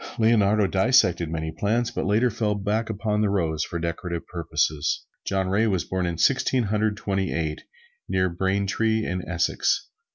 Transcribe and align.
Leonardo 0.17 0.65
dissected 0.65 1.29
many 1.29 1.51
plants, 1.51 1.91
but 1.91 2.07
later 2.07 2.31
fell 2.31 2.55
back 2.55 2.89
upon 2.89 3.21
the 3.21 3.29
rose 3.29 3.63
for 3.63 3.77
decorative 3.77 4.25
purposes. 4.25 5.05
John 5.27 5.47
Ray 5.47 5.67
was 5.67 5.85
born 5.85 6.07
in 6.07 6.17
Sixteen 6.17 6.63
Hundred 6.63 6.97
Twenty 6.97 7.31
eight 7.31 7.61
near 8.09 8.27
Braintree 8.27 9.05
in 9.05 9.21
Essex. 9.29 9.91